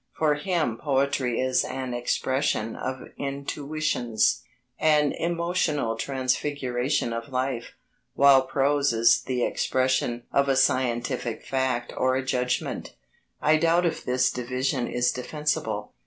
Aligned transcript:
For 0.17 0.33
him 0.33 0.79
poetry 0.81 1.39
is 1.39 1.63
an 1.63 1.93
expression 1.93 2.75
of 2.75 3.09
intuitions 3.19 4.41
an 4.79 5.11
emotional 5.11 5.95
transfiguration 5.95 7.13
of 7.13 7.29
life 7.31 7.75
while 8.15 8.41
prose 8.41 8.93
is 8.93 9.21
the 9.21 9.43
expression 9.43 10.23
of 10.33 10.49
a 10.49 10.55
scientific 10.55 11.45
fact 11.45 11.93
or 11.95 12.15
a 12.15 12.25
judgment. 12.25 12.95
I 13.43 13.57
doubt 13.57 13.85
if 13.85 14.03
this 14.03 14.31
division 14.31 14.87
is 14.87 15.11
defensible. 15.11 15.93